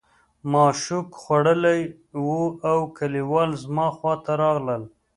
[0.51, 1.81] ما شوک خوړلی
[2.25, 2.27] و
[2.69, 4.83] او کلیوال زما خواته راغلل